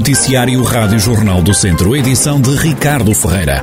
Noticiário 0.00 0.62
Rádio 0.62 0.98
Jornal 0.98 1.42
do 1.42 1.52
Centro, 1.52 1.94
edição 1.94 2.40
de 2.40 2.56
Ricardo 2.56 3.14
Ferreira. 3.14 3.62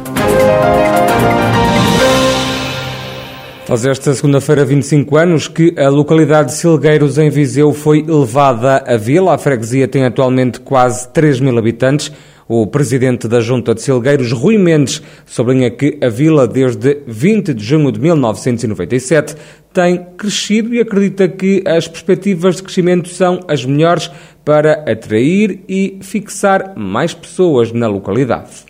Faz 3.66 3.84
esta 3.84 4.14
segunda-feira 4.14 4.64
25 4.64 5.18
anos 5.18 5.48
que 5.48 5.74
a 5.76 5.90
localidade 5.90 6.50
de 6.50 6.58
Silgueiros, 6.58 7.18
em 7.18 7.32
Viseu, 7.32 7.74
foi 7.74 8.06
elevada 8.08 8.84
a 8.86 8.96
vila. 8.98 9.34
A 9.34 9.38
freguesia 9.40 9.88
tem 9.88 10.06
atualmente 10.06 10.60
quase 10.60 11.10
3 11.10 11.40
mil 11.40 11.58
habitantes. 11.58 12.12
O 12.48 12.68
presidente 12.68 13.28
da 13.28 13.42
Junta 13.42 13.74
de 13.74 13.82
Silgueiros, 13.82 14.32
Rui 14.32 14.60
Mendes, 14.60 15.02
sublinha 15.26 15.72
que 15.72 15.98
a 16.02 16.08
vila, 16.08 16.48
desde 16.48 17.02
20 17.08 17.54
de 17.56 17.66
junho 17.66 17.92
de 17.92 18.00
1997, 18.00 19.36
tem 19.74 20.06
crescido 20.16 20.74
e 20.74 20.80
acredita 20.80 21.28
que 21.28 21.62
as 21.68 21.88
perspectivas 21.88 22.56
de 22.56 22.64
crescimento 22.64 23.10
são 23.10 23.40
as 23.48 23.66
melhores 23.66 24.10
para 24.48 24.90
atrair 24.90 25.60
e 25.68 26.00
fixar 26.02 26.74
mais 26.78 27.14
pessoas 27.14 27.74
na 27.74 27.86
localidade. 27.86 28.66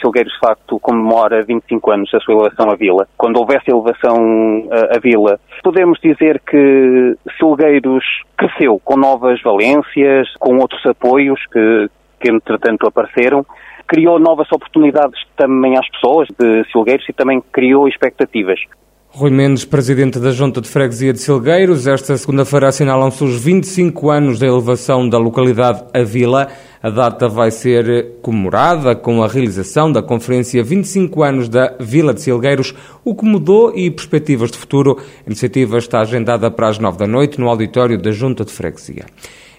Silgueiros, 0.00 0.32
de 0.32 0.38
facto, 0.38 0.78
comemora 0.78 1.42
25 1.42 1.90
anos 1.90 2.08
da 2.12 2.20
sua 2.20 2.34
elevação 2.34 2.70
à 2.70 2.76
vila. 2.76 3.08
Quando 3.18 3.38
houvesse 3.38 3.68
elevação 3.68 4.68
à 4.94 4.98
vila, 5.00 5.40
podemos 5.64 5.98
dizer 6.00 6.40
que 6.48 7.16
Silgueiros 7.36 8.04
cresceu 8.38 8.80
com 8.84 8.96
novas 8.96 9.42
valências, 9.42 10.28
com 10.38 10.56
outros 10.58 10.86
apoios 10.86 11.40
que, 11.52 11.90
que 12.20 12.30
entretanto 12.30 12.86
apareceram, 12.86 13.44
criou 13.88 14.20
novas 14.20 14.46
oportunidades 14.52 15.20
também 15.36 15.76
às 15.76 15.88
pessoas 15.90 16.28
de 16.38 16.64
Silgueiros 16.70 17.06
e 17.08 17.12
também 17.12 17.42
criou 17.52 17.88
expectativas. 17.88 18.60
Rui 19.12 19.30
Mendes, 19.32 19.64
presidente 19.64 20.20
da 20.20 20.30
Junta 20.30 20.60
de 20.60 20.68
Freguesia 20.68 21.12
de 21.12 21.18
Silgueiros, 21.18 21.88
esta 21.88 22.16
segunda-feira 22.16 22.68
assinalam-se 22.68 23.24
os 23.24 23.42
25 23.42 24.08
anos 24.08 24.38
da 24.38 24.46
elevação 24.46 25.08
da 25.08 25.18
localidade 25.18 25.82
a 25.92 26.04
Vila. 26.04 26.46
A 26.80 26.88
data 26.90 27.28
vai 27.28 27.50
ser 27.50 28.20
comemorada 28.22 28.94
com 28.94 29.20
a 29.20 29.26
realização 29.26 29.90
da 29.90 30.00
Conferência 30.00 30.62
25 30.62 31.24
anos 31.24 31.48
da 31.48 31.74
Vila 31.80 32.14
de 32.14 32.22
Silgueiros, 32.22 32.72
o 33.04 33.12
que 33.12 33.24
mudou 33.24 33.76
e 33.76 33.90
perspectivas 33.90 34.52
de 34.52 34.58
futuro. 34.58 34.96
A 35.00 35.26
iniciativa 35.26 35.76
está 35.76 36.00
agendada 36.00 36.48
para 36.48 36.68
as 36.68 36.78
9 36.78 36.96
da 36.96 37.06
noite 37.08 37.40
no 37.40 37.48
auditório 37.48 38.00
da 38.00 38.12
Junta 38.12 38.44
de 38.44 38.52
Freguesia. 38.52 39.06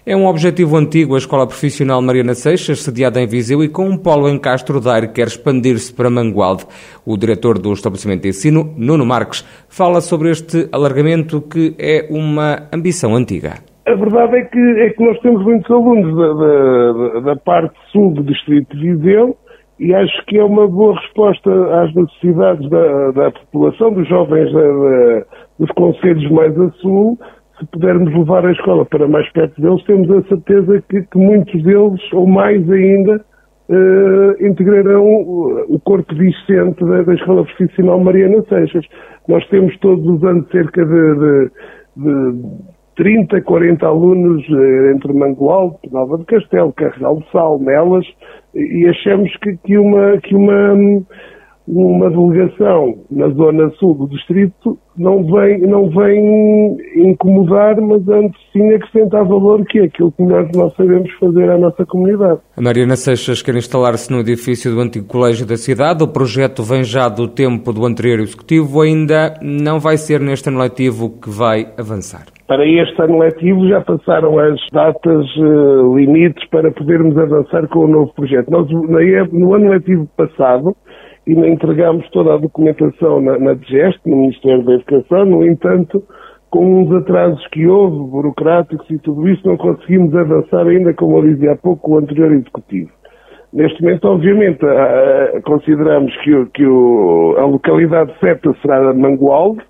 É 0.04 0.16
um 0.16 0.26
objetivo 0.26 0.76
antigo 0.76 1.14
a 1.14 1.18
Escola 1.18 1.46
Profissional 1.46 2.02
Mariana 2.02 2.34
Seixas, 2.34 2.82
sediada 2.82 3.20
em 3.20 3.26
Viseu 3.28 3.62
e 3.62 3.68
com 3.68 3.84
um 3.84 3.96
polo 3.96 4.28
em 4.28 4.36
Castro 4.36 4.80
Daire, 4.80 5.12
quer 5.12 5.28
expandir-se 5.28 5.94
para 5.94 6.10
Mangualde. 6.10 6.64
O 7.06 7.16
diretor 7.16 7.56
do 7.56 7.72
estabelecimento 7.72 8.22
de 8.22 8.30
ensino, 8.30 8.74
Nuno 8.76 9.06
Marques, 9.06 9.42
fala 9.68 10.00
sobre 10.00 10.30
este 10.30 10.68
alargamento 10.72 11.40
que 11.40 11.76
é 11.78 12.08
uma 12.10 12.68
ambição 12.74 13.14
antiga. 13.14 13.62
A 13.86 13.94
verdade 13.94 14.38
é 14.38 14.42
que, 14.42 14.58
é 14.58 14.90
que 14.90 15.04
nós 15.04 15.20
temos 15.20 15.44
muitos 15.44 15.70
alunos 15.70 16.16
da, 16.16 17.20
da, 17.20 17.20
da 17.20 17.36
parte 17.36 17.76
sul 17.92 18.12
do 18.12 18.24
distrito 18.24 18.76
de 18.76 18.96
Viseu 18.96 19.36
e 19.78 19.94
acho 19.94 20.26
que 20.26 20.36
é 20.36 20.42
uma 20.42 20.66
boa 20.66 20.98
resposta 20.98 21.48
às 21.80 21.94
necessidades 21.94 22.68
da, 22.68 23.12
da 23.12 23.30
população, 23.30 23.92
dos 23.92 24.08
jovens 24.08 24.50
dos 25.60 25.70
conselhos 25.76 26.28
mais 26.32 26.58
a 26.58 26.70
sul, 26.80 27.16
se 27.62 27.66
pudermos 27.66 28.12
levar 28.12 28.44
a 28.44 28.52
escola 28.52 28.84
para 28.84 29.06
mais 29.06 29.30
perto 29.32 29.60
deles, 29.60 29.84
temos 29.84 30.10
a 30.10 30.22
certeza 30.22 30.82
que, 30.88 31.02
que 31.02 31.18
muitos 31.18 31.62
deles, 31.62 32.12
ou 32.12 32.26
mais 32.26 32.68
ainda, 32.68 33.24
uh, 33.68 34.44
integrarão 34.46 35.06
o 35.68 35.80
corpo 35.84 36.12
discente 36.14 36.84
da, 36.84 37.02
da, 37.02 37.14
Escola 37.14 37.44
Profissional 37.44 38.00
Mariana 38.00 38.42
Seixas. 38.48 38.84
Nós 39.28 39.46
temos 39.48 39.76
todos 39.78 40.04
os 40.04 40.24
anos 40.24 40.48
cerca 40.50 40.84
de, 40.84 41.14
de, 41.14 41.50
de 41.96 42.42
30, 42.96 43.40
40 43.42 43.86
alunos 43.86 44.48
uh, 44.48 44.90
entre 44.94 45.12
Mangualde, 45.12 45.76
Nova 45.92 46.18
de 46.18 46.24
Castelo, 46.24 46.72
Carregal 46.72 47.18
de 47.18 47.30
Sal, 47.30 47.60
Melas, 47.60 48.06
e 48.54 48.88
achamos 48.88 49.34
que, 49.36 49.56
que 49.58 49.78
uma, 49.78 50.18
que 50.18 50.34
uma 50.34 50.74
uma 51.66 52.10
delegação 52.10 52.98
na 53.10 53.28
zona 53.28 53.70
sul 53.78 53.94
do 53.94 54.08
distrito 54.08 54.78
não 54.96 55.24
vem, 55.24 55.60
não 55.60 55.88
vem 55.88 56.76
incomodar, 56.96 57.80
mas 57.80 58.06
antes 58.08 58.38
sim 58.52 58.74
acrescentar 58.74 59.24
valor, 59.24 59.64
que 59.64 59.78
é 59.78 59.84
aquilo 59.84 60.12
que 60.12 60.22
melhor 60.22 60.48
nós 60.54 60.74
sabemos 60.74 61.10
fazer 61.18 61.50
à 61.50 61.56
nossa 61.56 61.86
comunidade. 61.86 62.40
A 62.56 62.60
Mariana 62.60 62.96
Seixas 62.96 63.40
quer 63.42 63.54
instalar-se 63.54 64.12
no 64.12 64.20
edifício 64.20 64.74
do 64.74 64.80
antigo 64.80 65.06
colégio 65.06 65.46
da 65.46 65.56
cidade. 65.56 66.02
O 66.04 66.08
projeto 66.08 66.62
vem 66.62 66.84
já 66.84 67.08
do 67.08 67.26
tempo 67.26 67.72
do 67.72 67.86
anterior 67.86 68.20
executivo, 68.20 68.82
ainda 68.82 69.34
não 69.40 69.78
vai 69.78 69.96
ser 69.96 70.20
neste 70.20 70.48
ano 70.48 70.58
letivo 70.58 71.10
que 71.20 71.30
vai 71.30 71.68
avançar. 71.78 72.26
Para 72.46 72.66
este 72.66 73.00
ano 73.00 73.18
letivo 73.18 73.66
já 73.66 73.80
passaram 73.80 74.38
as 74.38 74.60
datas 74.70 75.24
uh, 75.36 75.96
limites 75.96 76.46
para 76.50 76.70
podermos 76.70 77.16
avançar 77.16 77.66
com 77.68 77.86
o 77.86 77.88
novo 77.88 78.12
projeto. 78.12 78.50
Nós, 78.50 78.68
no 78.68 79.54
ano 79.54 79.70
letivo 79.70 80.06
passado, 80.14 80.76
e 81.26 81.32
entregamos 81.32 82.08
toda 82.10 82.34
a 82.34 82.38
documentação 82.38 83.20
na, 83.20 83.38
na 83.38 83.54
DGEST, 83.54 84.00
no 84.06 84.16
Ministério 84.16 84.64
da 84.64 84.74
Educação, 84.74 85.24
no 85.24 85.46
entanto, 85.46 86.02
com 86.50 86.82
uns 86.82 86.92
atrasos 86.94 87.46
que 87.48 87.66
houve, 87.66 88.10
burocráticos 88.10 88.88
e 88.90 88.98
tudo 88.98 89.28
isso, 89.28 89.46
não 89.46 89.56
conseguimos 89.56 90.14
avançar 90.14 90.66
ainda, 90.66 90.92
como 90.92 91.18
eu 91.18 91.34
dizia 91.34 91.52
há 91.52 91.56
pouco, 91.56 91.92
o 91.92 91.98
anterior 91.98 92.32
Executivo. 92.32 92.90
Neste 93.52 93.82
momento, 93.82 94.06
obviamente, 94.06 94.60
consideramos 95.44 96.14
que, 96.22 96.34
o, 96.34 96.46
que 96.46 96.66
o, 96.66 97.36
a 97.38 97.44
localidade 97.44 98.12
certa 98.18 98.54
será 98.62 98.92
Mangualde, 98.94 99.62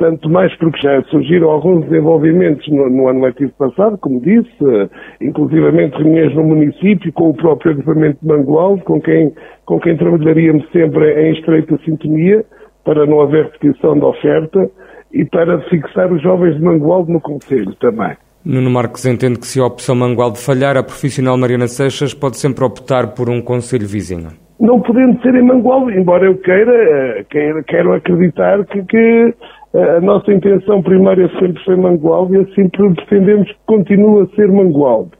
tanto 0.00 0.30
mais 0.30 0.52
porque 0.56 0.80
já 0.80 1.02
surgiram 1.04 1.50
alguns 1.50 1.84
desenvolvimentos 1.84 2.66
no, 2.68 2.88
no, 2.88 3.06
ano 3.06 3.20
letivo 3.20 3.52
passado, 3.58 3.98
como 3.98 4.18
disse, 4.22 4.90
inclusivamente 5.20 5.98
reuniões 5.98 6.34
no 6.34 6.42
município 6.42 7.12
com 7.12 7.28
o 7.28 7.34
próprio 7.34 7.72
agrupamento 7.72 8.18
de 8.22 8.26
Mangualde, 8.26 8.82
com 8.82 8.98
quem, 8.98 9.30
com 9.66 9.78
quem 9.78 9.98
trabalharíamos 9.98 10.66
sempre 10.72 11.28
em 11.28 11.34
estreita 11.34 11.78
sintonia, 11.84 12.42
para 12.82 13.04
não 13.04 13.20
haver 13.20 13.44
repetição 13.44 13.98
da 13.98 14.06
oferta 14.06 14.70
e 15.12 15.22
para 15.26 15.60
fixar 15.68 16.10
os 16.10 16.22
jovens 16.22 16.56
de 16.56 16.62
Mangualde 16.62 17.12
no 17.12 17.20
Conselho 17.20 17.74
também. 17.74 18.16
Nuno 18.42 18.70
Marques 18.70 19.04
entende 19.04 19.38
que 19.38 19.46
se 19.46 19.60
a 19.60 19.66
opção 19.66 19.94
Mangualde 19.94 20.38
falhar, 20.38 20.78
a 20.78 20.82
profissional 20.82 21.36
Mariana 21.36 21.68
Seixas 21.68 22.14
pode 22.14 22.38
sempre 22.38 22.64
optar 22.64 23.08
por 23.08 23.28
um 23.28 23.42
Conselho 23.42 23.86
vizinho. 23.86 24.30
Não 24.58 24.80
podendo 24.80 25.20
ser 25.20 25.34
em 25.34 25.42
Mangualde, 25.42 25.96
embora 25.98 26.24
eu 26.24 26.36
queira, 26.38 26.72
eh, 26.72 27.24
queira 27.28 27.62
quero 27.64 27.92
acreditar 27.92 28.64
que, 28.64 28.82
que 28.84 29.34
a 29.74 30.00
nossa 30.00 30.32
intenção 30.32 30.82
primária 30.82 31.28
sempre 31.38 31.62
foi 31.64 31.76
Mangualde 31.76 32.34
e 32.34 32.40
assim 32.40 32.68
pretendemos 32.68 33.48
que 33.48 33.58
continue 33.66 34.22
a 34.22 34.26
ser 34.34 34.50
Mangualde. 34.50 35.12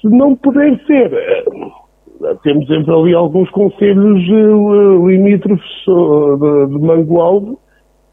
Se 0.00 0.08
não 0.08 0.34
puder 0.34 0.76
ser, 0.84 1.12
eh, 1.12 1.44
temos 2.42 2.66
sempre 2.66 2.92
ali 2.92 3.14
alguns 3.14 3.48
conselhos 3.50 4.20
eh, 4.28 5.06
limítrofes 5.06 5.64
de, 5.86 6.66
de 6.66 6.84
Mangualde, 6.84 7.56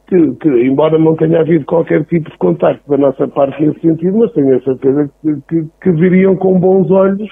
que, 0.08 0.36
que, 0.36 0.50
embora 0.68 1.00
não 1.00 1.16
tenha 1.16 1.40
havido 1.40 1.66
qualquer 1.66 2.06
tipo 2.06 2.30
de 2.30 2.38
contacto 2.38 2.88
da 2.88 2.98
nossa 2.98 3.28
parte 3.28 3.66
nesse 3.66 3.80
sentido, 3.80 4.20
mas 4.20 4.32
tenho 4.34 4.56
a 4.56 4.62
certeza 4.62 5.10
que, 5.24 5.36
que, 5.50 5.68
que 5.82 5.92
viriam 5.94 6.36
com 6.36 6.60
bons 6.60 6.92
olhos 6.92 7.30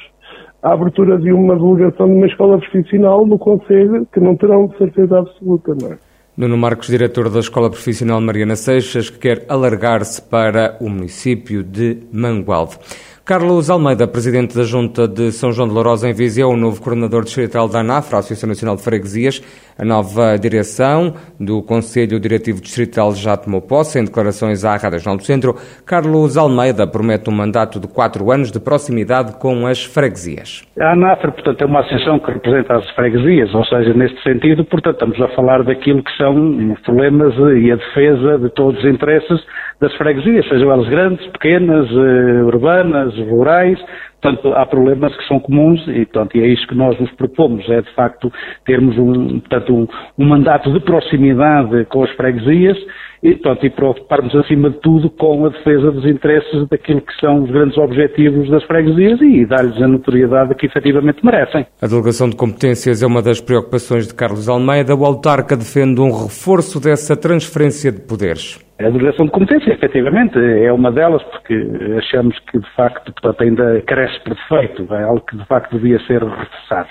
a 0.64 0.74
abertura 0.74 1.20
de 1.20 1.32
uma 1.32 1.56
delegação 1.56 2.08
de 2.08 2.14
uma 2.14 2.26
escola 2.26 2.58
profissional 2.58 3.28
no 3.28 3.38
Conselho, 3.38 4.08
que 4.12 4.20
não 4.20 4.36
terão 4.36 4.72
certeza 4.78 5.20
absoluta, 5.20 5.76
não 5.80 5.92
é? 5.92 6.13
Nuno 6.36 6.58
Marcos, 6.58 6.88
diretor 6.88 7.30
da 7.30 7.40
Escola 7.40 7.70
Profissional 7.70 8.20
Mariana 8.20 8.56
Seixas, 8.56 9.08
que 9.08 9.20
quer 9.20 9.46
alargar-se 9.48 10.20
para 10.20 10.76
o 10.82 10.90
município 10.90 11.64
de 11.64 12.00
Mangualde. 12.12 12.80
Carlos 13.26 13.70
Almeida, 13.70 14.06
presidente 14.06 14.54
da 14.54 14.64
Junta 14.64 15.08
de 15.08 15.32
São 15.32 15.50
João 15.50 15.70
de 15.70 15.74
Lourosa 15.74 16.10
em 16.10 16.14
Viseu, 16.14 16.50
o 16.50 16.58
novo 16.58 16.82
coordenador 16.82 17.24
distrital 17.24 17.70
da 17.70 17.80
ANAFRA, 17.80 18.20
Associação 18.20 18.50
Nacional 18.50 18.76
de 18.76 18.84
Freguesias. 18.84 19.42
A 19.80 19.86
nova 19.86 20.38
direção 20.38 21.14
do 21.40 21.64
Conselho 21.64 22.20
Diretivo 22.20 22.60
Distrital 22.60 23.16
já 23.16 23.38
tomou 23.38 23.62
posse 23.62 23.98
em 23.98 24.04
declarações 24.04 24.66
à 24.66 24.76
Rádio 24.76 25.00
Jornal 25.00 25.16
do 25.16 25.24
Centro. 25.24 25.56
Carlos 25.86 26.36
Almeida 26.36 26.86
promete 26.86 27.30
um 27.30 27.34
mandato 27.34 27.80
de 27.80 27.88
quatro 27.88 28.30
anos 28.30 28.52
de 28.52 28.60
proximidade 28.60 29.40
com 29.40 29.66
as 29.66 29.86
freguesias. 29.86 30.68
A 30.78 30.92
ANAFRA, 30.92 31.32
portanto, 31.32 31.62
é 31.62 31.66
uma 31.66 31.80
associação 31.80 32.20
que 32.20 32.30
representa 32.30 32.76
as 32.76 32.90
freguesias, 32.90 33.56
ou 33.56 33.64
seja, 33.64 33.94
neste 33.94 34.22
sentido, 34.22 34.66
portanto, 34.66 34.96
estamos 34.96 35.22
a 35.22 35.34
falar 35.34 35.64
daquilo 35.64 36.04
que 36.04 36.12
são 36.18 36.74
os 36.74 36.80
problemas 36.82 37.34
e 37.58 37.72
a 37.72 37.78
defesa 37.78 38.38
de 38.38 38.50
todos 38.50 38.84
os 38.84 38.86
interesses 38.86 39.40
das 39.84 39.94
freguesias, 39.96 40.48
sejam 40.48 40.72
elas 40.72 40.88
grandes, 40.88 41.28
pequenas, 41.28 41.88
eh, 41.92 42.44
urbanas, 42.46 43.14
rurais, 43.28 43.78
portanto, 44.24 44.54
há 44.54 44.66
problemas 44.66 45.16
que 45.18 45.28
são 45.28 45.40
comuns 45.40 45.82
e, 45.88 46.06
portanto, 46.06 46.38
é 46.38 46.48
isso 46.48 46.66
que 46.68 46.76
nós 46.76 46.98
nos 47.00 47.12
propomos, 47.12 47.70
é 47.70 47.82
de 47.82 47.94
facto 47.94 48.32
termos 48.66 48.98
um, 48.98 49.40
portanto, 49.40 49.76
um, 49.76 49.88
um 50.18 50.26
mandato 50.26 50.72
de 50.72 50.80
proximidade 50.80 51.86
com 51.86 52.04
as 52.04 52.10
freguesias 52.12 52.78
e, 53.22 53.32
portanto, 53.36 53.66
e 53.66 53.70
preocuparmos 53.70 54.36
acima 54.36 54.70
de 54.70 54.78
tudo 54.80 55.10
com 55.10 55.46
a 55.46 55.50
defesa 55.50 55.92
dos 55.92 56.06
interesses 56.06 56.68
daquilo 56.70 57.02
que 57.02 57.14
são 57.20 57.44
os 57.44 57.52
grandes 57.52 57.78
objetivos 57.78 58.50
das 58.50 58.64
freguesias 58.64 59.20
e 59.22 59.46
dar-lhes 59.46 59.82
a 59.82 59.88
notoriedade 59.88 60.56
que 60.56 60.66
efetivamente 60.66 61.24
merecem. 61.24 61.66
A 61.82 61.88
delegação 61.88 62.30
de 62.30 62.36
competências 62.36 63.04
é 63.04 63.08
uma 63.08 63.22
das 63.22 63.42
preocupações 63.42 64.08
de 64.08 64.16
Carlos 64.16 64.50
Almeida. 64.50 64.96
O 64.96 65.06
autarca 65.06 65.56
defende 65.56 66.02
um 66.02 66.12
reforço 66.12 66.82
dessa 66.82 67.16
transferência 67.16 67.92
de 67.92 68.02
poderes. 68.02 68.60
A 68.80 68.90
delegação 68.90 69.26
de 69.26 69.32
competência, 69.32 69.72
efetivamente, 69.72 70.38
é 70.38 70.72
uma 70.74 70.92
delas, 70.92 71.22
porque 71.24 71.54
achamos 71.98 72.38
que, 72.52 72.60
de 72.60 72.70
facto, 72.76 73.14
portanto, 73.14 73.42
ainda 73.44 73.82
cresce 73.86 74.13
parece 74.14 74.20
perfeito, 74.20 74.94
é 74.94 75.04
algo 75.04 75.22
que 75.22 75.38
de 75.38 75.46
facto 75.46 75.72
devia 75.78 76.00
ser 76.06 76.24
reforçado. 76.24 76.90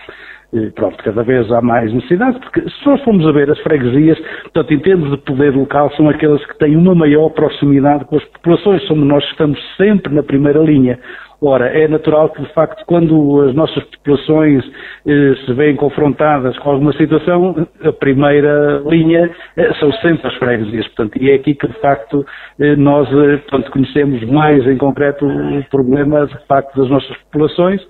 Pronto, 0.74 1.02
cada 1.02 1.22
vez 1.22 1.50
há 1.50 1.62
mais 1.62 1.90
necessidade, 1.94 2.38
porque 2.40 2.60
se 2.60 2.86
nós 2.86 3.02
formos 3.04 3.26
a 3.26 3.32
ver 3.32 3.50
as 3.50 3.58
freguesias, 3.60 4.18
portanto, 4.42 4.74
em 4.74 4.80
termos 4.80 5.10
de 5.10 5.16
poder 5.16 5.54
local, 5.54 5.90
são 5.96 6.10
aquelas 6.10 6.44
que 6.44 6.58
têm 6.58 6.76
uma 6.76 6.94
maior 6.94 7.30
proximidade 7.30 8.04
com 8.04 8.16
as 8.16 8.24
populações, 8.24 8.86
somos 8.86 9.08
nós 9.08 9.24
que 9.24 9.30
estamos 9.30 9.58
sempre 9.78 10.14
na 10.14 10.22
primeira 10.22 10.58
linha. 10.58 10.98
Ora, 11.44 11.66
é 11.66 11.88
natural 11.88 12.28
que, 12.28 12.40
de 12.40 12.52
facto, 12.52 12.84
quando 12.86 13.40
as 13.40 13.54
nossas 13.54 13.82
populações 13.84 14.64
eh, 15.04 15.34
se 15.44 15.52
veem 15.54 15.74
confrontadas 15.74 16.56
com 16.60 16.70
alguma 16.70 16.92
situação, 16.92 17.66
a 17.82 17.92
primeira 17.92 18.80
linha 18.86 19.28
eh, 19.56 19.74
são 19.80 19.90
sempre 19.94 20.28
as 20.28 20.34
freguesias. 20.36 20.86
Portanto, 20.88 21.20
e 21.20 21.30
é 21.30 21.34
aqui 21.34 21.56
que, 21.56 21.66
de 21.66 21.80
facto, 21.80 22.24
eh, 22.60 22.76
nós 22.76 23.08
eh, 23.08 23.38
portanto, 23.38 23.72
conhecemos 23.72 24.22
mais 24.30 24.64
em 24.68 24.76
concreto 24.76 25.26
o 25.26 25.64
problema, 25.68 26.26
de 26.26 26.46
facto, 26.46 26.80
das 26.80 26.88
nossas 26.88 27.16
populações. 27.24 27.82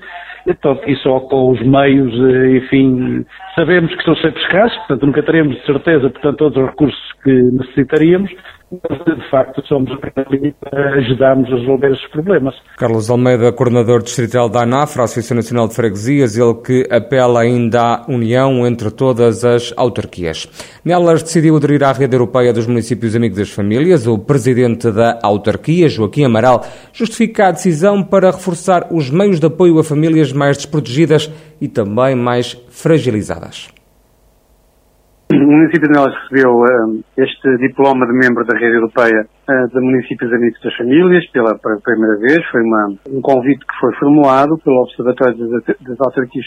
Então, 0.47 0.79
e 0.87 0.97
só 0.97 1.21
com 1.21 1.53
os 1.53 1.61
meios, 1.65 2.13
eh, 2.13 2.57
enfim, 2.57 3.25
sabemos 3.55 3.95
que 3.95 4.03
são 4.05 4.17
sempre 4.17 4.43
escassos, 4.43 4.77
portanto 4.79 5.07
nunca 5.07 5.23
teremos 5.23 5.57
de 5.57 5.67
certeza, 5.67 6.11
portanto, 6.11 6.37
todos 6.37 6.57
os 6.57 6.71
recursos 6.71 7.13
que 7.23 7.31
necessitaríamos, 7.31 8.31
de 8.73 9.31
facto 9.31 9.63
somos 9.67 9.91
para 10.01 10.95
ajudarmos 10.95 11.53
a 11.53 11.57
resolver 11.57 11.93
esses 11.93 12.07
problemas. 12.09 12.55
Carlos 12.79 13.11
Almeida, 13.11 13.53
coordenador 13.53 14.03
distrital 14.03 14.49
da 14.49 14.63
ANAFRA, 14.63 15.05
Associação 15.05 15.37
Nacional 15.37 15.69
de 15.69 15.75
Freguesias, 15.75 16.39
ele 16.39 16.55
que 16.55 16.87
apela 16.91 17.43
ainda 17.43 17.81
à 17.81 18.05
união 18.09 18.67
entre 18.67 18.91
todas 18.91 19.45
as 19.45 19.75
autarquias. 19.77 20.49
Nelas 20.85 21.23
decidiu 21.23 21.57
aderir 21.57 21.85
à 21.85 21.93
rede 21.93 22.15
europeia 22.15 22.53
dos 22.53 22.67
municípios 22.67 23.15
amigos 23.15 23.37
das 23.37 23.51
famílias. 23.51 24.07
O 24.07 24.19
presidente 24.19 24.91
da 24.91 25.19
autarquia, 25.23 25.89
Joaquim 25.89 26.25
Amaral, 26.25 26.65
justifica 26.93 27.49
a 27.49 27.53
decisão 27.53 28.03
para 28.03 28.31
reforçar 28.31 28.89
os 28.91 29.11
meios 29.11 29.39
de 29.39 29.47
apoio 29.47 29.79
a 29.79 29.85
famílias 29.85 30.32
mais 30.33 30.57
desprotegidas 30.57 31.31
e 31.61 31.69
também 31.69 32.15
mais 32.15 32.55
fragilizadas. 32.71 33.73
O 35.33 35.35
município 35.35 35.89
de 35.89 35.95
Nelas 35.95 36.15
recebeu 36.23 36.51
uh, 36.51 37.01
este 37.17 37.57
diploma 37.57 38.07
de 38.07 38.13
membro 38.13 38.45
da 38.45 38.53
rede 38.59 38.77
europeia 38.77 39.25
uh, 39.25 39.69
de 39.69 39.81
municípios 39.81 40.31
amigos 40.31 40.61
das 40.63 40.77
famílias 40.77 41.27
pela, 41.31 41.57
pela 41.59 41.81
primeira 41.81 42.19
vez. 42.19 42.45
Foi 42.51 42.61
uma, 42.61 42.95
um 43.09 43.21
convite 43.23 43.65
que 43.65 43.81
foi 43.81 43.95
formulado 43.95 44.59
pelo 44.63 44.83
Observatório 44.83 45.39
das, 45.39 45.65
das 45.81 46.01
Autarquias 46.01 46.45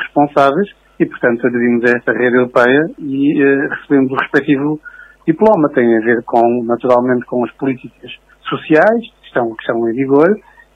Responsáveis 0.00 0.68
e, 0.98 1.06
portanto, 1.06 1.46
aderimos 1.46 1.84
a 1.84 1.96
esta 1.96 2.12
rede 2.12 2.36
europeia 2.38 2.90
e 2.98 3.40
uh, 3.40 3.68
recebemos 3.70 4.10
o 4.10 4.16
respectivo 4.16 4.80
diploma. 5.24 5.68
Tem 5.72 5.96
a 5.96 6.00
ver 6.00 6.24
com, 6.24 6.64
naturalmente, 6.64 7.24
com 7.26 7.44
as 7.44 7.52
políticas 7.52 8.10
sociais 8.48 9.00
que 9.20 9.26
estão, 9.28 9.54
que 9.54 9.62
estão 9.62 9.88
em 9.88 9.92
vigor 9.92 10.28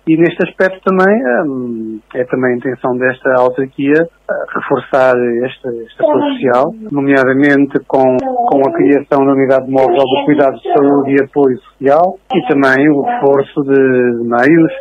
e 0.07 0.17
neste 0.17 0.39
aspecto 0.47 0.81
também 0.85 1.17
um, 1.45 1.99
é 2.15 2.25
também 2.25 2.53
a 2.53 2.57
intenção 2.57 2.97
desta 2.97 3.29
autarquia 3.41 4.05
uh, 4.05 4.59
reforçar 4.61 5.15
esta, 5.45 5.69
esta 5.69 6.05
apoio 6.05 6.33
social, 6.33 6.75
nomeadamente 6.93 7.81
com, 7.89 8.17
com 8.17 8.69
a 8.69 8.73
criação 8.73 9.27
da 9.27 9.33
unidade 9.33 9.69
móvel 9.69 9.97
de 9.97 10.25
cuidados 10.25 10.63
de 10.63 10.73
saúde 10.73 11.11
e 11.11 11.25
apoio 11.25 11.59
social 11.59 12.19
e 12.33 12.41
também 12.47 12.89
o 12.89 13.03
reforço 13.03 13.63
de 13.65 13.81
meios, 14.23 14.73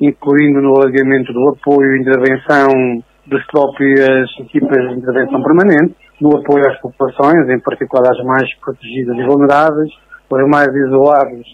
incluindo 0.00 0.62
no 0.62 0.76
alargamento 0.76 1.32
do 1.32 1.48
apoio 1.48 1.96
e 1.96 2.00
intervenção 2.00 3.02
das 3.26 3.44
próprias 3.46 4.30
equipas 4.38 4.90
de 4.90 4.94
intervenção 4.94 5.42
permanente, 5.42 5.96
no 6.20 6.38
apoio 6.38 6.62
às 6.68 6.80
populações, 6.80 7.48
em 7.48 7.58
particular 7.58 8.12
às 8.12 8.24
mais 8.24 8.48
protegidas 8.60 9.16
e 9.16 9.24
vulneráveis, 9.24 9.90
os 10.32 10.48
mais 10.48 10.74
isolados 10.74 11.46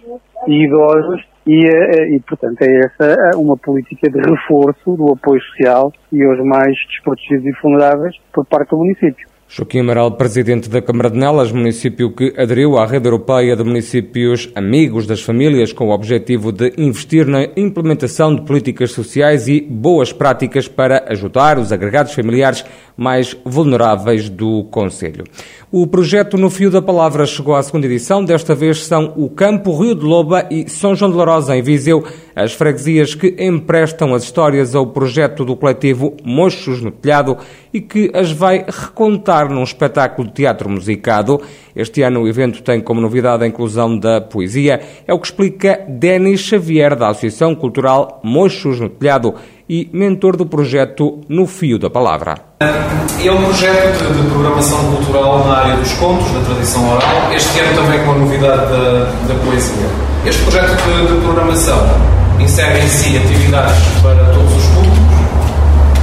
e 0.47 0.65
idosos, 0.65 1.23
e, 1.47 1.67
eh, 1.67 2.17
e, 2.17 2.21
portanto, 2.21 2.61
é 2.63 2.81
essa 2.81 3.05
eh, 3.05 3.37
uma 3.37 3.57
política 3.57 4.11
de 4.11 4.21
reforço 4.21 4.97
do 4.97 5.13
apoio 5.13 5.41
social 5.41 5.93
e 6.13 6.23
aos 6.23 6.39
mais 6.45 6.77
desprotegidos 6.91 7.47
e 7.47 7.53
vulneráveis 7.63 8.15
por 8.33 8.45
parte 8.45 8.71
do 8.71 8.77
município. 8.77 9.27
Joaquim 9.51 9.81
Amaral, 9.81 10.13
presidente 10.13 10.69
da 10.69 10.83
Câmara 10.83 11.11
de 11.11 11.17
Nelas, 11.17 11.51
município 11.51 12.13
que 12.13 12.35
aderiu 12.37 12.77
à 12.77 12.85
rede 12.85 13.07
europeia 13.07 13.57
de 13.57 13.65
municípios 13.65 14.51
amigos 14.55 15.07
das 15.07 15.23
famílias 15.23 15.73
com 15.73 15.89
o 15.89 15.91
objetivo 15.91 16.53
de 16.53 16.75
investir 16.77 17.27
na 17.27 17.45
implementação 17.57 18.35
de 18.35 18.43
políticas 18.43 18.93
sociais 18.93 19.49
e 19.49 19.63
boas 19.63 20.13
práticas 20.13 20.69
para 20.69 21.07
ajudar 21.09 21.59
os 21.59 21.73
agregados 21.73 22.13
familiares 22.13 22.63
mais 22.95 23.35
vulneráveis 23.43 24.29
do 24.29 24.65
Conselho. 24.65 25.25
O 25.73 25.87
projeto 25.87 26.37
No 26.37 26.51
Fio 26.51 26.71
da 26.71 26.83
Palavra 26.83 27.25
chegou 27.25 27.55
à 27.55 27.63
segunda 27.63 27.87
edição. 27.87 28.23
Desta 28.23 28.55
vez 28.55 28.85
são 28.85 29.15
o 29.17 29.31
Campo, 29.31 29.79
Rio 29.81 29.95
de 29.95 30.05
Loba 30.05 30.47
e 30.51 30.69
São 30.69 30.95
João 30.95 31.11
de 31.11 31.17
Larosa, 31.17 31.57
em 31.57 31.63
Viseu, 31.63 32.05
as 32.39 32.53
freguesias 32.53 33.17
que 33.17 33.35
emprestam 33.37 34.15
as 34.15 34.23
histórias 34.23 34.73
ao 34.73 34.87
projeto 34.87 35.45
do 35.45 35.57
coletivo 35.57 36.17
Mochos 36.25 36.81
no 36.81 36.93
Telhado 36.93 37.37
e 37.75 37.81
que 37.81 38.13
as 38.15 38.31
vai 38.31 38.65
recontar 38.67 39.51
num 39.51 39.65
espetáculo 39.65 40.29
de 40.29 40.35
teatro 40.35 40.71
musicado. 40.71 41.41
Este 41.75 42.03
ano 42.03 42.23
o 42.23 42.29
evento 42.29 42.63
tem 42.63 42.81
como 42.81 43.01
novidade 43.01 43.43
a 43.43 43.47
inclusão 43.47 43.99
da 43.99 44.21
poesia. 44.21 44.81
É 45.05 45.13
o 45.13 45.19
que 45.19 45.27
explica 45.27 45.85
Denis 45.89 46.41
Xavier, 46.41 46.95
da 46.95 47.09
Associação 47.09 47.57
Cultural 47.57 48.21
Mochos 48.23 48.79
no 48.79 48.89
Telhado 48.89 49.35
e 49.69 49.91
mentor 49.93 50.37
do 50.37 50.47
projeto 50.47 51.21
No 51.29 51.45
Fio 51.45 51.77
da 51.77 51.91
Palavra. 51.91 52.37
É 52.61 53.33
um 53.33 53.45
projeto 53.45 54.15
de, 54.15 54.31
programação 54.31 54.95
cultural 54.95 55.45
na 55.45 55.57
área 55.57 55.77
dos 55.77 55.93
contos, 55.95 56.31
da 56.31 56.41
tradição 56.41 56.89
oral, 56.89 57.33
este 57.35 57.59
ano 57.59 57.83
também 57.83 58.05
com 58.05 58.13
a 58.13 58.19
novidade 58.19 58.71
da, 58.71 59.05
da 59.27 59.35
poesia. 59.45 59.87
Este 60.25 60.41
projeto 60.43 60.77
de, 60.77 61.15
de 61.15 61.21
programação 61.21 62.19
insere 62.39 62.81
em 62.81 62.89
si 62.89 63.17
atividades 63.17 63.77
para 64.03 64.25
todos 64.33 64.57
os 64.57 64.65
públicos, 64.67 64.99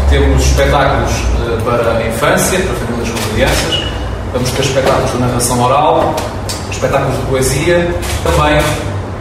temos 0.10 0.46
espetáculos 0.46 1.12
uh, 1.12 1.62
para 1.64 1.98
a 1.98 2.08
infância, 2.08 2.60
para 2.60 2.76
famílias 2.76 3.10
com 3.10 3.34
crianças, 3.34 3.84
vamos 4.34 4.52
ter 4.52 4.62
espetáculos 4.62 5.12
de 5.12 5.18
narração 5.18 5.64
oral, 5.64 6.16
espetáculos 6.72 7.16
de 7.18 7.26
poesia, 7.28 7.96
também 8.24 8.62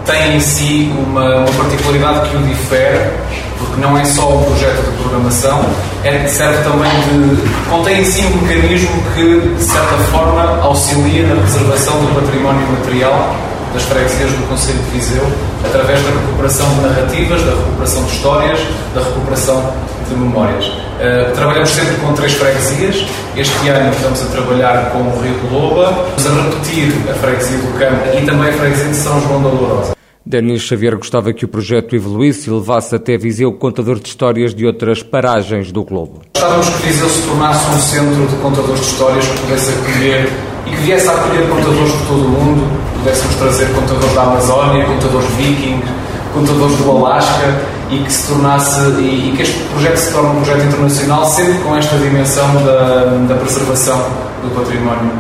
tem 0.04 0.36
em 0.36 0.40
si 0.40 0.92
uma, 1.06 1.36
uma 1.36 1.52
particularidade 1.52 2.28
que 2.28 2.36
o 2.36 2.42
difere 2.42 3.00
porque 3.58 3.80
não 3.80 3.96
é 3.96 4.04
só 4.04 4.28
um 4.28 4.42
projeto 4.42 4.82
de 4.82 5.02
programação, 5.02 5.64
é, 6.02 6.26
serve 6.26 6.62
também 6.62 6.90
de. 6.90 7.70
contém 7.70 8.00
em 8.00 8.04
si 8.04 8.24
um 8.26 8.42
mecanismo 8.42 8.90
que, 9.14 9.40
de 9.56 9.62
certa 9.62 9.96
forma, 10.10 10.60
auxilia 10.62 11.26
na 11.26 11.40
preservação 11.40 11.94
do 11.94 12.20
património 12.20 12.66
material 12.68 13.34
das 13.74 13.82
freguesias 13.82 14.30
do 14.30 14.48
Conselho 14.48 14.78
de 14.78 14.90
Viseu, 14.90 15.26
através 15.64 16.00
da 16.02 16.10
recuperação 16.10 16.66
de 16.74 16.80
narrativas, 16.80 17.42
da 17.42 17.50
recuperação 17.50 18.04
de 18.04 18.12
histórias, 18.12 18.60
da 18.94 19.02
recuperação 19.02 19.74
de 20.08 20.14
memórias. 20.14 20.66
Uh, 20.66 21.32
trabalhamos 21.34 21.70
sempre 21.70 21.96
com 21.96 22.12
três 22.14 22.32
freguesias. 22.34 23.04
Este 23.36 23.68
ano 23.68 23.90
estamos 23.92 24.22
a 24.22 24.26
trabalhar 24.26 24.90
com 24.92 25.00
o 25.00 25.20
Rio 25.20 25.34
de 25.34 25.52
Loba, 25.52 26.06
estamos 26.16 26.38
a 26.38 26.42
repetir 26.44 26.92
a 27.10 27.14
freguesia 27.14 27.58
do 27.58 27.78
Campo 27.78 28.16
e 28.16 28.24
também 28.24 28.48
a 28.48 28.52
freguesia 28.52 28.88
de 28.88 28.96
São 28.96 29.20
João 29.20 29.42
da 29.42 29.48
Lourosa. 29.48 29.94
Denis 30.26 30.62
Xavier 30.62 30.96
gostava 30.96 31.34
que 31.34 31.44
o 31.44 31.48
projeto 31.48 31.94
evoluísse 31.94 32.48
e 32.48 32.52
levasse 32.52 32.94
até 32.94 33.18
Viseu 33.18 33.52
contador 33.52 33.98
de 33.98 34.08
histórias 34.08 34.54
de 34.54 34.64
outras 34.64 35.02
paragens 35.02 35.70
do 35.70 35.84
globo. 35.84 36.22
Gostávamos 36.34 36.68
que 36.70 36.86
Viseu 36.86 37.08
se 37.08 37.22
tornasse 37.26 37.70
um 37.70 37.78
centro 37.78 38.26
de 38.26 38.36
contadores 38.36 38.80
de 38.80 38.86
histórias 38.86 39.26
que 39.26 39.40
pudesse 39.40 39.70
acolher 39.70 40.28
e 40.66 40.70
que 40.70 40.76
viesse 40.76 41.08
a 41.08 41.12
acolher 41.12 41.48
contadores 41.48 41.92
de 41.92 42.06
todo 42.06 42.24
o 42.24 42.28
mundo. 42.28 42.83
Pudéssemos 43.04 43.36
trazer 43.36 43.66
contadores 43.74 44.14
da 44.14 44.22
Amazónia, 44.22 44.86
contadores 44.86 45.28
vikings, 45.36 45.86
contadores 46.32 46.74
do 46.78 46.90
Alasca 46.90 47.60
e 47.90 47.98
que 47.98 48.10
se 48.10 48.28
tornasse 48.28 48.80
e, 48.98 49.28
e, 49.28 49.36
que 49.36 49.42
este 49.42 49.62
projeto 49.64 49.96
se 49.98 50.10
torne 50.10 50.30
um 50.30 50.36
projeto 50.36 50.64
internacional 50.64 51.26
sempre 51.26 51.58
com 51.58 51.76
esta 51.76 51.98
dimensão 51.98 52.46
da, 52.64 53.04
da 53.28 53.34
preservação 53.34 53.98
do 54.42 54.54
património 54.54 55.12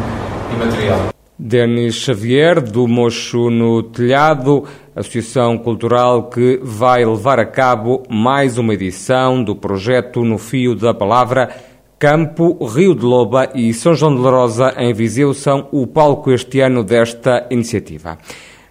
imaterial. 0.54 0.98
Denis 1.38 1.96
Xavier, 1.96 2.62
do 2.62 2.88
Mocho 2.88 3.50
no 3.50 3.82
Telhado, 3.82 4.64
associação 4.96 5.58
cultural 5.58 6.30
que 6.30 6.58
vai 6.62 7.04
levar 7.04 7.38
a 7.38 7.44
cabo 7.44 8.02
mais 8.08 8.56
uma 8.56 8.72
edição 8.72 9.44
do 9.44 9.54
projeto 9.54 10.24
No 10.24 10.38
Fio 10.38 10.74
da 10.74 10.94
Palavra. 10.94 11.50
Campo, 12.04 12.62
Rio 12.66 12.94
de 12.94 13.02
Loba 13.02 13.48
e 13.54 13.72
São 13.72 13.94
João 13.94 14.14
de 14.14 14.20
Larosa, 14.20 14.74
em 14.76 14.92
Viseu, 14.92 15.32
são 15.32 15.68
o 15.72 15.86
palco 15.86 16.30
este 16.30 16.60
ano 16.60 16.84
desta 16.84 17.46
iniciativa. 17.50 18.18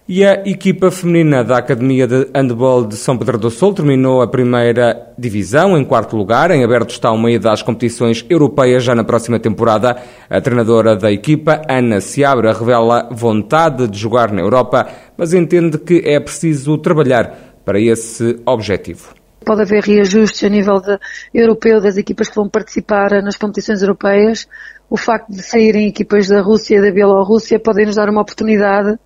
E 0.08 0.24
a 0.24 0.48
equipa 0.48 0.88
feminina 0.88 1.42
da 1.42 1.58
Academia 1.58 2.06
de 2.06 2.28
Handball 2.32 2.84
de 2.84 2.94
São 2.94 3.18
Pedro 3.18 3.36
do 3.36 3.50
Sul 3.50 3.74
terminou 3.74 4.22
a 4.22 4.28
primeira 4.28 5.12
divisão 5.18 5.76
em 5.76 5.84
quarto 5.84 6.16
lugar. 6.16 6.52
Em 6.52 6.62
aberto 6.62 6.90
está 6.90 7.10
o 7.10 7.18
meio 7.18 7.40
das 7.40 7.60
competições 7.60 8.24
europeias 8.30 8.84
já 8.84 8.94
na 8.94 9.02
próxima 9.02 9.40
temporada. 9.40 9.96
A 10.30 10.40
treinadora 10.40 10.94
da 10.94 11.10
equipa, 11.10 11.60
Ana 11.68 12.00
Seabra, 12.00 12.52
revela 12.52 13.08
vontade 13.10 13.88
de 13.88 13.98
jogar 13.98 14.30
na 14.30 14.42
Europa, 14.42 14.86
mas 15.18 15.34
entende 15.34 15.76
que 15.76 16.04
é 16.04 16.20
preciso 16.20 16.78
trabalhar 16.78 17.56
para 17.64 17.80
esse 17.80 18.38
objetivo 18.46 19.23
pode 19.44 19.62
haver 19.62 19.82
reajustes 19.82 20.42
a 20.42 20.48
nível 20.48 20.80
de, 20.80 20.98
europeu 21.32 21.80
das 21.80 21.96
equipas 21.96 22.28
que 22.28 22.36
vão 22.36 22.48
participar 22.48 23.22
nas 23.22 23.36
competições 23.36 23.82
europeias. 23.82 24.48
O 24.88 24.96
facto 24.96 25.30
de 25.30 25.42
saírem 25.42 25.88
equipas 25.88 26.28
da 26.28 26.40
Rússia 26.40 26.76
e 26.76 26.82
da 26.82 26.90
Bielorrússia 26.90 27.60
podem 27.60 27.86
nos 27.86 27.96
dar 27.96 28.08
uma 28.08 28.22
oportunidade 28.22 28.98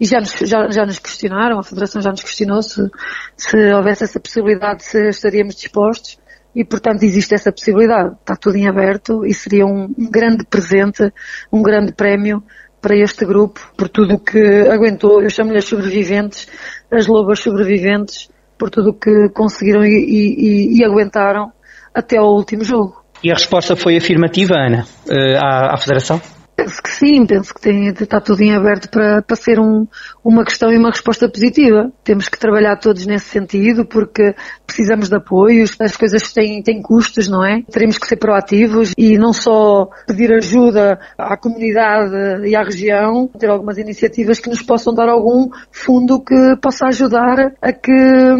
e 0.00 0.04
já 0.04 0.18
nos, 0.18 0.32
já, 0.32 0.68
já 0.68 0.84
nos 0.84 0.98
questionaram, 0.98 1.58
a 1.58 1.62
Federação 1.62 2.02
já 2.02 2.10
nos 2.10 2.22
questionou 2.22 2.60
se, 2.62 2.90
se 3.36 3.72
houvesse 3.72 4.02
essa 4.02 4.18
possibilidade, 4.18 4.84
se 4.84 5.08
estaríamos 5.08 5.54
dispostos 5.54 6.18
e, 6.54 6.64
portanto, 6.64 7.02
existe 7.04 7.34
essa 7.34 7.52
possibilidade. 7.52 8.14
Está 8.20 8.34
tudo 8.34 8.56
em 8.56 8.68
aberto 8.68 9.24
e 9.24 9.32
seria 9.32 9.64
um, 9.64 9.84
um 9.96 10.10
grande 10.10 10.44
presente, 10.44 11.12
um 11.52 11.62
grande 11.62 11.92
prémio 11.92 12.42
para 12.80 12.96
este 12.96 13.24
grupo, 13.24 13.60
por 13.76 13.88
tudo 13.88 14.14
o 14.14 14.18
que 14.18 14.68
aguentou. 14.68 15.22
Eu 15.22 15.30
chamo-lhe 15.30 15.58
as 15.58 15.66
sobreviventes, 15.66 16.48
as 16.90 17.06
lobas 17.06 17.38
sobreviventes, 17.38 18.28
por 18.62 18.70
tudo 18.70 18.90
o 18.90 18.94
que 18.94 19.28
conseguiram 19.34 19.82
e, 19.82 19.88
e, 19.88 20.78
e, 20.78 20.84
aguentaram 20.84 21.50
até 21.92 22.16
ao 22.16 22.32
último 22.32 22.62
jogo. 22.62 23.02
E 23.20 23.28
a 23.28 23.34
resposta 23.34 23.74
foi 23.74 23.96
afirmativa, 23.96 24.54
Ana, 24.54 24.86
eh, 25.10 25.36
à, 25.36 25.74
à 25.74 25.76
Federação? 25.76 26.20
Penso 26.54 26.82
que 26.82 26.90
sim, 26.90 27.26
penso 27.26 27.54
que 27.54 27.60
tem, 27.60 27.88
está 27.88 28.20
tudo 28.20 28.42
em 28.42 28.54
aberto 28.54 28.88
para, 28.90 29.22
para 29.22 29.36
ser 29.36 29.58
um, 29.58 29.86
uma 30.22 30.44
questão 30.44 30.70
e 30.70 30.76
uma 30.76 30.90
resposta 30.90 31.28
positiva. 31.28 31.90
Temos 32.04 32.28
que 32.28 32.38
trabalhar 32.38 32.76
todos 32.76 33.06
nesse 33.06 33.26
sentido 33.26 33.86
porque 33.86 34.34
precisamos 34.66 35.08
de 35.08 35.16
apoios, 35.16 35.74
as 35.80 35.96
coisas 35.96 36.32
têm, 36.32 36.62
têm 36.62 36.82
custos, 36.82 37.26
não 37.26 37.44
é? 37.44 37.62
Teremos 37.70 37.98
que 37.98 38.06
ser 38.06 38.16
proativos 38.16 38.92
e 38.96 39.16
não 39.16 39.32
só 39.32 39.88
pedir 40.06 40.32
ajuda 40.32 41.00
à 41.16 41.36
comunidade 41.36 42.46
e 42.46 42.54
à 42.54 42.62
região, 42.62 43.28
ter 43.38 43.48
algumas 43.48 43.78
iniciativas 43.78 44.38
que 44.38 44.50
nos 44.50 44.62
possam 44.62 44.94
dar 44.94 45.08
algum 45.08 45.48
fundo 45.70 46.20
que 46.20 46.56
possa 46.60 46.86
ajudar 46.86 47.54
a 47.60 47.72
que 47.72 47.92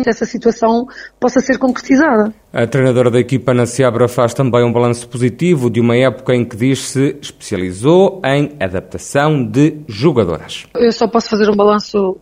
essa 0.06 0.26
situação 0.26 0.86
possa 1.18 1.40
ser 1.40 1.58
concretizada. 1.58 2.32
A 2.52 2.66
treinadora 2.66 3.10
da 3.10 3.18
equipa 3.18 3.54
na 3.54 3.64
Seabra 3.64 4.06
faz 4.06 4.34
também 4.34 4.62
um 4.62 4.70
balanço 4.70 5.08
positivo 5.08 5.70
de 5.70 5.80
uma 5.80 5.96
época 5.96 6.34
em 6.34 6.44
que 6.44 6.54
diz 6.54 6.80
se 6.80 7.16
especializou 7.22 8.20
em 8.22 8.52
adaptação 8.60 9.42
de 9.42 9.78
jogadoras. 9.88 10.66
Eu 10.74 10.92
só 10.92 11.08
posso 11.08 11.30
fazer 11.30 11.48
um 11.48 11.56
balanço 11.56 12.18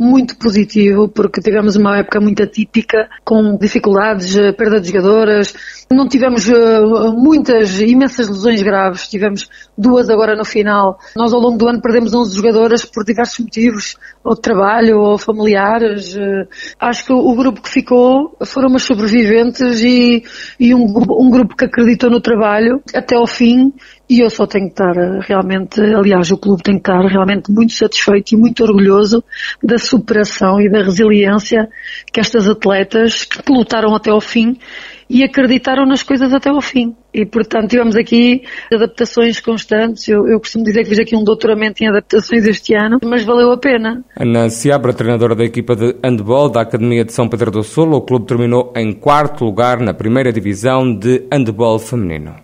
muito 0.00 0.38
positivo, 0.38 1.10
porque 1.10 1.42
tivemos 1.42 1.76
uma 1.76 1.98
época 1.98 2.18
muito 2.18 2.42
atípica, 2.42 3.06
com 3.22 3.58
dificuldades, 3.58 4.34
eh, 4.34 4.50
perda 4.50 4.80
de 4.80 4.88
jogadoras. 4.88 5.54
Não 5.92 6.08
tivemos 6.08 6.48
uh, 6.48 7.12
muitas, 7.12 7.80
imensas 7.80 8.28
lesões 8.28 8.62
graves, 8.62 9.08
tivemos 9.08 9.50
duas 9.76 10.08
agora 10.08 10.34
no 10.34 10.44
final. 10.44 10.98
Nós 11.14 11.34
ao 11.34 11.40
longo 11.40 11.58
do 11.58 11.68
ano 11.68 11.82
perdemos 11.82 12.14
11 12.14 12.34
jogadoras 12.34 12.84
por 12.84 13.04
diversos 13.04 13.40
motivos, 13.40 13.96
ou 14.24 14.34
de 14.34 14.40
trabalho, 14.40 15.00
ou 15.00 15.18
familiares. 15.18 16.14
Uh, 16.14 16.48
acho 16.80 17.04
que 17.04 17.12
o 17.12 17.34
grupo 17.34 17.60
que 17.60 17.68
ficou 17.68 18.34
foram 18.46 18.70
umas 18.70 18.84
sobreviventes 18.84 19.82
e, 19.82 20.22
e 20.58 20.74
um, 20.74 20.84
um 20.84 21.28
grupo 21.28 21.54
que 21.54 21.66
acreditou 21.66 22.08
no 22.08 22.22
trabalho 22.22 22.80
até 22.94 23.16
ao 23.16 23.26
fim 23.26 23.70
e 24.10 24.24
eu 24.24 24.28
só 24.28 24.44
tenho 24.44 24.66
que 24.66 24.72
estar 24.72 24.92
realmente, 25.20 25.80
aliás, 25.80 26.32
o 26.32 26.36
clube 26.36 26.64
tem 26.64 26.74
que 26.74 26.80
estar 26.80 27.00
realmente 27.06 27.52
muito 27.52 27.72
satisfeito 27.72 28.32
e 28.32 28.36
muito 28.36 28.64
orgulhoso 28.64 29.22
da 29.62 29.78
superação 29.78 30.60
e 30.60 30.68
da 30.68 30.82
resiliência 30.82 31.68
que 32.12 32.18
estas 32.18 32.48
atletas 32.48 33.24
que 33.24 33.52
lutaram 33.52 33.94
até 33.94 34.10
ao 34.10 34.20
fim 34.20 34.58
e 35.08 35.22
acreditaram 35.22 35.86
nas 35.86 36.02
coisas 36.02 36.34
até 36.34 36.50
ao 36.50 36.60
fim. 36.60 36.94
E, 37.14 37.24
portanto, 37.24 37.70
tivemos 37.70 37.94
aqui 37.94 38.42
adaptações 38.72 39.40
constantes. 39.40 40.08
Eu, 40.08 40.26
eu, 40.28 40.40
costumo 40.40 40.64
dizer 40.64 40.82
que 40.82 40.88
fiz 40.88 40.98
aqui 40.98 41.16
um 41.16 41.22
doutoramento 41.22 41.82
em 41.82 41.88
adaptações 41.88 42.46
este 42.46 42.74
ano, 42.74 42.98
mas 43.04 43.24
valeu 43.24 43.52
a 43.52 43.58
pena. 43.58 44.04
Ana 44.16 44.48
Seabra, 44.48 44.92
treinadora 44.92 45.36
da 45.36 45.44
equipa 45.44 45.76
de 45.76 45.96
handball 46.04 46.48
da 46.48 46.62
Academia 46.62 47.04
de 47.04 47.12
São 47.12 47.28
Pedro 47.28 47.50
do 47.52 47.62
Sul, 47.62 47.92
o 47.92 48.00
clube 48.00 48.26
terminou 48.26 48.72
em 48.76 48.92
quarto 48.92 49.44
lugar 49.44 49.80
na 49.80 49.94
primeira 49.94 50.32
divisão 50.32 50.96
de 50.96 51.26
handball 51.32 51.78
feminino. 51.78 52.40